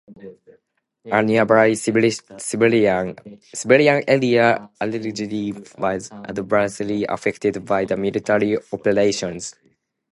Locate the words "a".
1.11-1.21